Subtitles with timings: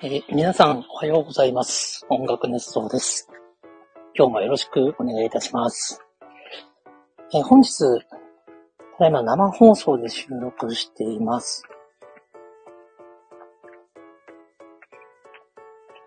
[0.00, 2.06] えー皆さん、おはようございます。
[2.08, 3.28] 音楽熱奏です。
[4.14, 6.00] 今日もよろしくお願いいたします。
[7.34, 7.78] えー本日、
[8.96, 11.64] ただいま生放送で収録しています。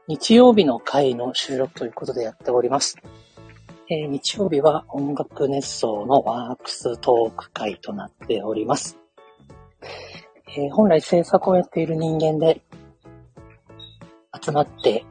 [0.07, 2.95] 日曜日の回の収録ということでやっております。
[3.89, 8.97] えー日曜日は音楽熱奏のワークストーク会となっております。
[10.55, 12.61] え本来制作をやっている人間で、
[14.43, 15.05] 集まって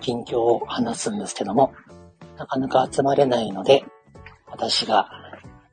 [0.00, 1.72] 近況を話すんですけども、
[2.36, 3.84] なかなか集まれないので、
[4.46, 5.08] 私が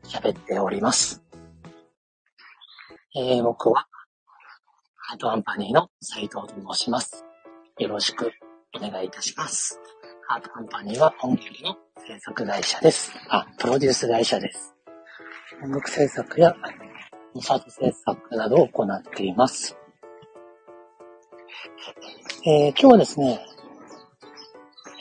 [0.04, 1.24] 喋っております。
[3.16, 3.88] えー僕は、
[4.96, 7.26] ハートアンパニーの斉藤と申します。
[7.80, 8.32] よろしく
[8.76, 9.80] お願いいたします。
[10.28, 13.12] ハートアンパニーは音楽の制作会社です。
[13.30, 14.76] あ、プロデュース会社です。
[15.64, 16.56] 音楽制作や
[17.34, 19.76] コンサート制作などを行っています。
[22.44, 23.40] えー今日はですね、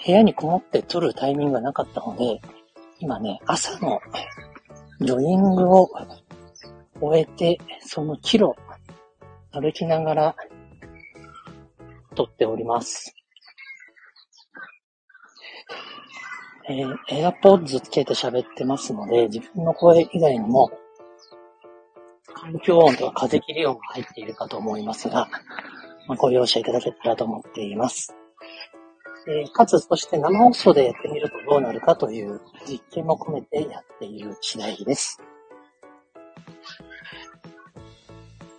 [0.05, 2.43] 部屋にこもって撮るタイミングがなかったので、
[2.99, 3.99] 今ね、朝の
[5.01, 5.91] ジョギングを
[7.01, 8.57] 終えて、そのキロ
[9.53, 10.37] 歩きながら
[12.15, 13.15] 撮っております。
[16.69, 20.71] えー、AirPods つけて喋ってますので、自分の声以外にも、
[22.35, 25.31] 環境音とか風切り音が入っているかと思いますが、
[26.11, 28.13] まあご容赦いただけたらと思っています。
[29.29, 35.21] えーかつ、そして生放送でやってみるとどうなるかという実験も込めてやっている次第です。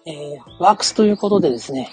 [0.05, 1.89] えーワークスということでですね、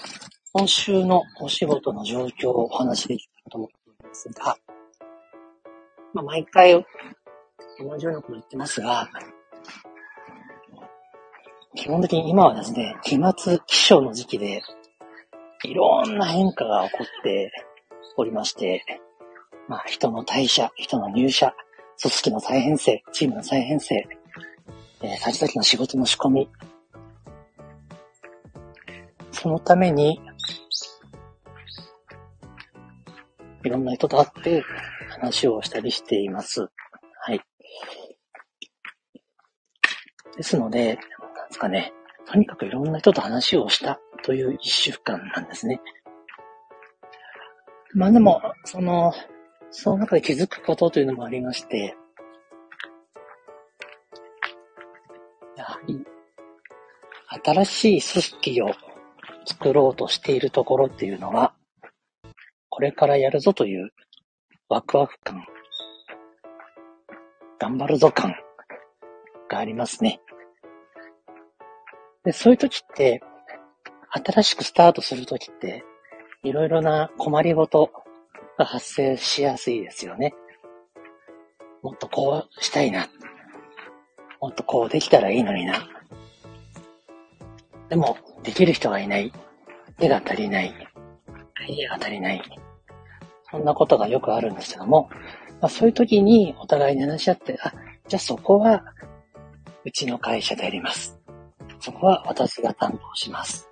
[0.53, 4.57] 今週のお仕事の状況をお話しできたらと思っていますが、
[6.13, 6.85] まあ、毎回
[7.79, 9.09] 同じようなこと言ってますが、
[11.75, 14.61] 基本的に今はですね、期末気象の時期で、
[15.63, 17.51] いろんな変化が起こって
[18.15, 18.83] おりまして、
[19.67, 21.53] まあ、人の退社、人の入社、
[22.01, 24.07] 組織の再編成、チームの再編成、
[25.01, 26.49] えー先々の仕事の仕込み、
[29.31, 30.21] そのために、
[33.63, 34.63] いろんな人と会って
[35.09, 36.69] 話をしたりしています。
[37.21, 37.41] はい。
[40.37, 41.93] ですので、なんですかね、
[42.25, 45.81] とにかくいろんな人と話をしたという一週間なんですね。
[47.93, 49.13] まあでも、その、
[49.71, 51.95] その中で気づくことというのもありまして、
[55.57, 56.03] やはり、
[57.43, 58.71] 新しい組織を
[59.45, 61.53] 作ろうとしているところっていうのは、
[62.69, 63.91] これからやるぞという
[64.69, 65.45] ワクワク感、
[67.59, 68.35] 頑張るぞ感
[69.49, 70.21] がありますね。
[72.23, 73.21] で、そういう時って、
[74.11, 75.83] 新しくスタートする時って、
[76.43, 77.91] いろいろな困りごと
[78.57, 80.33] が発生しやすいですよね。
[81.81, 83.07] もっとこうしたいな。
[84.41, 85.87] もっとこうできたらいいのにな。
[87.89, 89.33] でも、できる人がいない。
[89.97, 90.73] 手が足りない。
[91.55, 92.41] アイデアが足りない。
[93.51, 95.09] そんなことがよくあるんですけども、
[95.59, 97.73] まあ、そういう時にお互いに話し合って、あ、
[98.07, 98.83] じゃあそこは、
[99.85, 101.19] うちの会社でやります。
[101.79, 103.68] そこは私が担当します。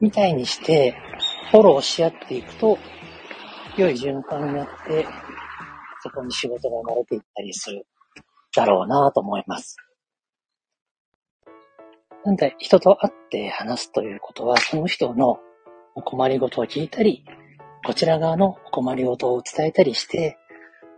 [0.00, 0.96] みたいにして、
[1.50, 2.78] フォローし合っていくと、
[3.76, 5.06] 良い循環になって、
[6.02, 7.86] そこに仕事が生まれていったりする
[8.56, 9.76] だろうなと思います。
[12.24, 15.38] なんで、人と会って話すということは、その人の
[15.94, 17.24] お困りごとを聞いたり、
[17.84, 20.36] こちら側のお困りごとを伝えたりして、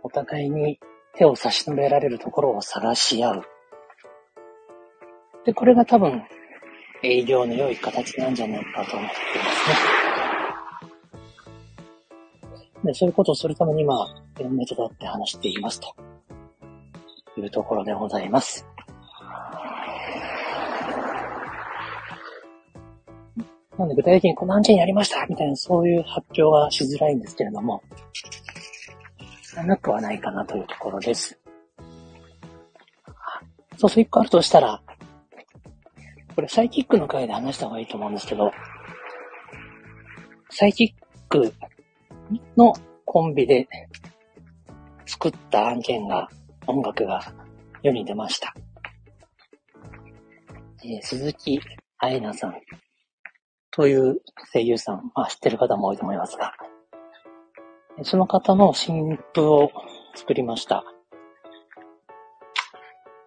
[0.03, 0.79] お互いに
[1.15, 3.43] 手を差し伸べられるところを探し合う。
[5.45, 6.23] で、これが多分、
[7.03, 9.69] 営業の良い形なんじゃないかと思ってます
[12.85, 12.91] ね。
[12.91, 14.07] で、そういうことをするために今、
[14.39, 15.93] いろんな人と会って話していますと
[17.37, 18.65] いうところでございます。
[23.77, 27.83] なので具体的にこの案件やりましたみたいなそういう発表はしづらいんですけれども、
[29.65, 31.39] なくはないかなというところです。
[33.77, 34.81] そうそう、一個あるとしたら、
[36.35, 38.51] これサイキックの回で話した方がいいと思うんですけど、
[40.49, 40.93] サイキッ
[41.29, 41.53] ク
[42.57, 42.73] の
[43.05, 43.67] コンビで
[45.05, 46.29] 作った案件が、
[46.65, 47.21] 音楽が
[47.81, 48.53] 世に出ました。
[50.83, 51.59] えー鈴木
[51.97, 52.55] 愛菜さん
[53.71, 54.21] という
[54.51, 56.53] 声優さん、まあ知ってる方も多いと思いますが、
[58.03, 59.71] その方の新譜を
[60.15, 60.83] 作りました。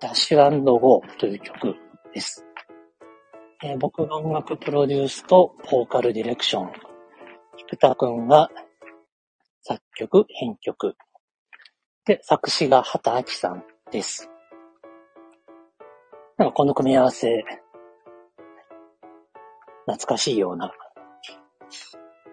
[0.00, 1.76] ダッシュゴーという曲
[2.12, 2.45] です。
[3.62, 6.72] えー僕が音楽プロデュースとボーカルディレクション、
[7.56, 8.50] 菊田くんが
[9.62, 10.94] 作曲、編曲。
[12.04, 14.30] で、作詞が畑明さんです。
[16.36, 17.44] なんかこの組み合わせ、
[19.86, 20.70] 懐かしいような、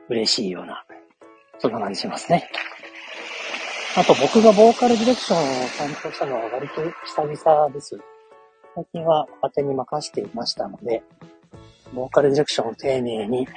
[0.10, 0.84] 嬉しいような、
[1.60, 2.52] そんな感じしますね。
[3.96, 5.44] あと僕がボーカルディレクションを
[5.78, 7.98] 担当したのは割と久々です。
[8.76, 11.04] 最近は勝手に任せていましたので、
[11.94, 13.48] ボーカルディレクションを丁寧に、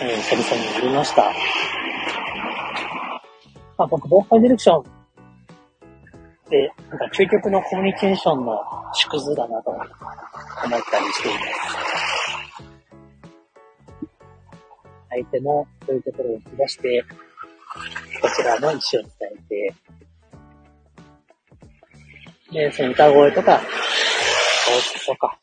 [0.00, 1.32] えー、久々にやりました。
[3.76, 4.84] まあ、僕、ボーカルディレクション
[6.48, 8.56] で、なんか究極のコミュニケーションの
[8.92, 11.50] 縮図だなと思ったりしています。
[15.10, 17.04] 相手もそういうところを引き出して、
[18.22, 19.74] こちらの意思を伝えて、
[22.52, 23.60] で、その歌声とか、
[25.16, 25.40] 顔つきとか、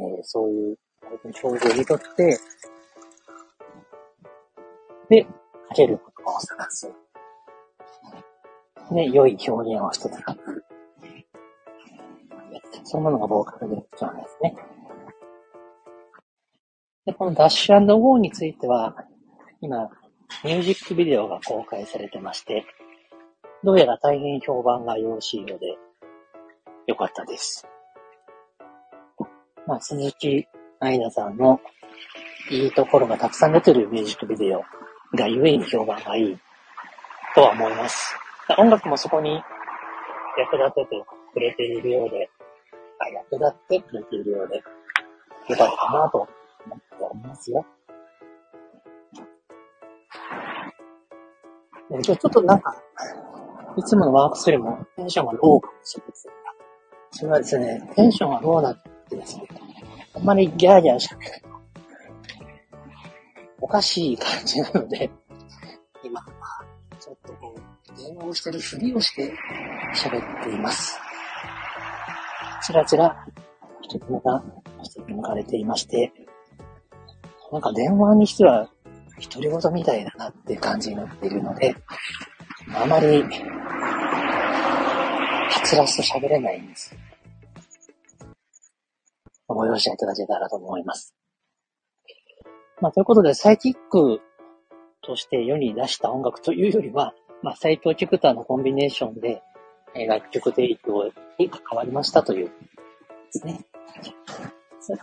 [0.00, 0.78] え、そういう
[1.42, 2.38] 表情を見とって、
[5.08, 5.30] で、か
[5.74, 6.92] ける言葉を探す。
[8.92, 10.36] で、良い表現をしてた。
[12.84, 14.56] そんなのがボーカルディレクションですね。
[17.04, 18.94] で、このダッシュゴーについては、
[19.60, 19.90] 今、
[20.44, 22.64] ミュージックビデオが公開されてまして、
[23.64, 25.76] どうやら大変評判がよろしいようで、
[26.88, 27.68] よかったです。
[29.66, 30.48] まあ、鈴木
[30.80, 31.60] 愛菜さんの
[32.50, 34.62] いいところがたくさん出てるミュージックビデオ
[35.14, 36.38] がゆえに評判がいい
[37.34, 38.16] とは思います。
[38.56, 39.34] 音楽もそこに
[40.38, 41.04] 役立てて
[41.34, 42.30] くれているようで、
[42.98, 44.62] あ役立ってくれているようで、よ
[45.58, 46.26] かったかなと
[46.64, 47.66] 思っておりますよ。
[51.90, 52.74] 今日ちょっとなんか、
[53.76, 56.32] いつものワークスよりもテンションがローかもしれません、
[57.10, 59.48] それはですね、テンションがローなってですね、
[60.14, 61.48] あんまりギャーギャーしゃべると、
[63.60, 65.10] おかしい感じなので、
[66.02, 66.20] 今、
[67.00, 69.32] ちょっとこう、電話をしてるふりをして
[69.94, 70.98] 喋っています。
[72.64, 73.26] ちらちら、
[73.82, 74.42] 人目が
[74.82, 76.12] 一つ向かれていまして、
[77.50, 78.68] なんか電話にしては
[79.32, 81.74] 独り言みたいだなって感じになっているので、
[82.74, 83.24] あまり、
[85.68, 86.96] つらつと喋れないんです。
[89.46, 91.14] ご容赦いただけたらと思います。
[92.80, 94.22] まあ、ということで、サイキック
[95.02, 97.12] として世に出した音楽というよりは、
[97.42, 99.42] まあ、斎藤菊田のコンビネーションで、
[99.94, 102.52] えー、楽曲提供に関わりましたというで
[103.32, 103.60] すね。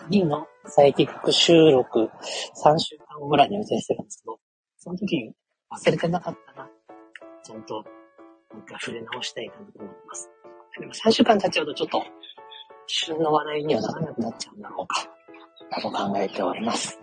[0.10, 2.10] 次のサイキック収録
[2.64, 4.40] 3週間後ぐらいに予定してるんですけど、
[4.80, 5.32] その時に
[5.72, 6.68] 忘れてなかったら、
[7.44, 10.35] ちゃんと、もう一回触れ直したいかなと思います。
[10.80, 12.04] でも3週間経っちゃうとちょっと、
[12.88, 15.08] 旬の話題にはならなくなっちゃうんだろうか、
[15.82, 17.00] と考えております。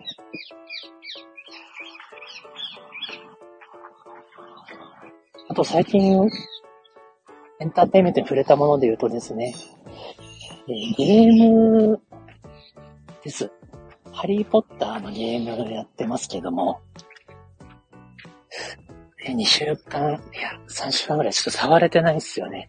[5.48, 6.28] あと最近、
[7.60, 9.54] エンターテイメントに触れたもので言うとですね、
[10.68, 12.00] えー、ゲーム
[13.22, 13.50] です。
[14.12, 16.80] ハリーポッターのゲームをやってますけども、
[19.24, 22.68] 2週間、いや、3週間ぐらいちょっと触れてないんですよね。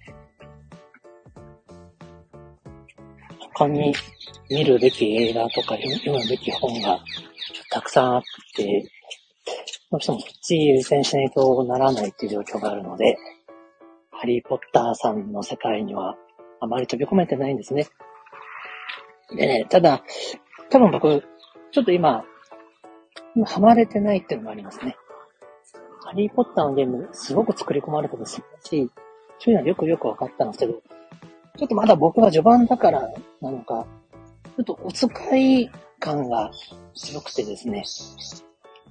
[3.54, 3.94] 他に
[4.50, 7.00] 見るべき映画とか読むべき本が
[7.70, 8.22] たくさんあっ
[8.56, 8.90] て、
[9.92, 13.18] どうしてもそっち優先しないとならないっていう状況があるので、
[14.12, 16.16] ハリーポッターさんの世界には
[16.60, 17.88] あまり飛び込めてないんですね。
[19.36, 20.04] でね、ただ、
[20.70, 21.24] 多分僕、
[21.72, 22.24] ちょっと今、
[23.46, 24.96] ハマれてないっていうのもありますね。
[26.06, 28.92] ハリーポッターのゲーム、すごく作り込まれてて素晴らし。
[29.40, 30.82] そういうのはよくよく分かったんですけど、
[31.58, 33.02] ちょっとまだ僕は序盤だから
[33.42, 33.86] なのか、
[34.58, 36.52] ちょっとお使い感が
[36.96, 37.84] 強くてですね、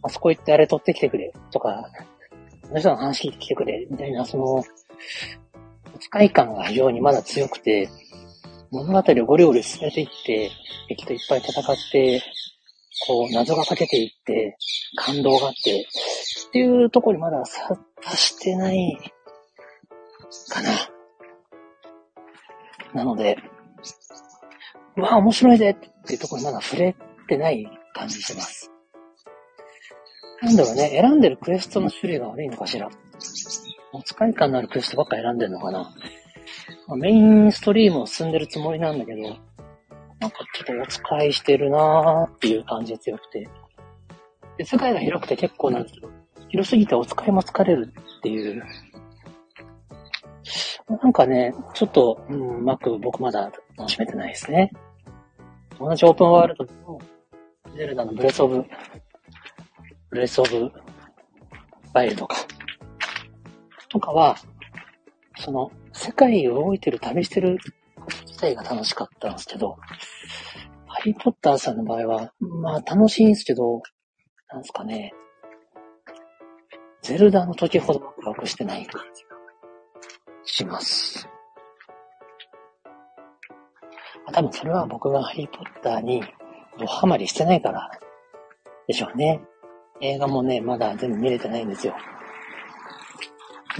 [0.03, 1.91] あそこ行ってあれ取ってきてくれとか、
[2.71, 4.65] あの人の話聞いてきてくれみたいな、その、お
[5.99, 7.89] 使い感が非常にまだ強くて、
[8.71, 10.51] 物語をゴリゴリ進めていって、
[10.89, 12.23] 敵といっぱい戦って、
[13.07, 14.57] こう、謎が解けていって、
[14.97, 15.87] 感動があって、
[16.49, 18.99] っていうところにまださ達してない
[20.49, 20.71] かな。
[22.95, 23.39] なので、
[24.97, 26.95] うわ、面白いぜっていうところにまだ触れ
[27.29, 28.71] てない感じします。
[30.43, 32.89] なんだろうね、選んでるクエストの種類が悪いのかしら。
[33.93, 35.95] お使い感のあるクエストばっか選んでるのかな。
[36.97, 43.49] メインストリームを進んでるつもりなんだけど、なんかちょっとお使いしてるなーっていう感じが強くて。
[44.59, 46.11] で、世界が広くて結構なんですけど、
[46.49, 48.63] 広すぎてお使いも疲れるっていう。
[51.01, 54.71] なんかね、ちょっと、うん、うまく僕まだ楽しめてないですね。
[55.79, 57.01] 同じオープンワールドでも、
[57.77, 58.65] ゼルダのブレスオブ
[60.11, 60.71] ブレスオブ
[61.95, 62.37] ワイルドか。
[63.89, 64.37] とかは、
[65.39, 67.59] その、世界を動いてる、旅してる
[68.27, 69.79] 自体が楽しかったんですけど、
[70.87, 73.83] ハリーポッターさんの場合は、まあ楽しいんですけど、
[74.51, 75.15] なんですかね、
[77.03, 79.32] ゼルダの時ほどワクワクしてない感じが
[80.45, 81.29] します。
[84.33, 86.23] 多分それは僕がハリーポッターに
[86.79, 87.91] ドハマりしてないから
[88.87, 89.41] でしょうね。
[90.01, 91.95] 映画もね、まだ全部見れてないんですよ。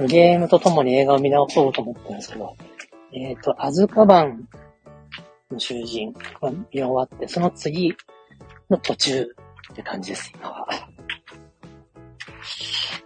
[0.07, 2.57] ゲームとともに映画を見直そうと思ってるんですけど、
[3.13, 4.49] えっ、ー、と、アズカバン
[5.51, 7.95] の囚人が見終わって、その次
[8.71, 9.23] の途中
[9.73, 10.67] って感じです、今は。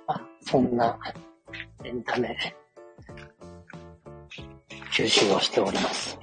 [0.07, 0.97] あ、そんな
[1.85, 2.37] エンタメ、
[4.97, 6.19] 吸収をしております。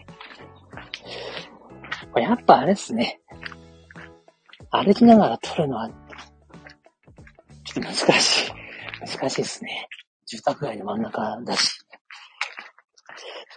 [2.16, 3.22] やっぱあれですね。
[4.72, 8.52] 歩きながら撮るのは、ちょっと難しい。
[9.00, 9.88] 難しいですね。
[10.26, 11.86] 住宅街の真ん中だし。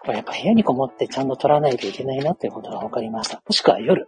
[0.02, 3.42] これやっぱ部屋にこもってちゃんと撮らないといけないなっていうことが分かりました。
[3.46, 4.06] もしくは夜。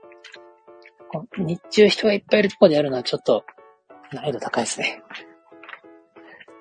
[1.38, 3.46] 日中人がいっぱいいるところでやるのはちょっと
[4.12, 5.02] 難易度高いですね。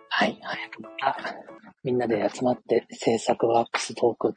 [0.07, 0.39] はい。
[0.41, 4.33] 早くまたみんなで集まって制作ワークストーク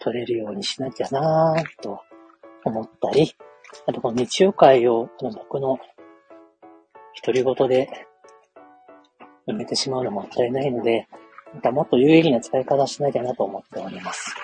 [0.00, 2.00] 撮れるようにしなきゃなぁと
[2.64, 3.34] 思ったり、
[3.86, 5.78] あとこの日曜会をこの僕の
[7.24, 7.88] 独り言で
[9.48, 11.08] 埋めてしまうのもったいないので、
[11.54, 14.34] またもっと有意義な使い方しなきゃなと思っております。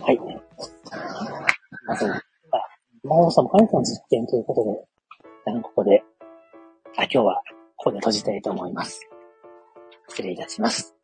[0.00, 0.18] はい。
[1.86, 2.06] まず、
[3.04, 4.91] 魔法さんも関係の実験ということで、
[7.12, 7.42] 今日は
[7.76, 9.06] ここで閉じたいと思います。
[10.08, 11.01] 失礼いたします。